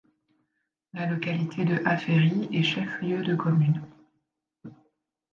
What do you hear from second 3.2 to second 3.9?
de commune.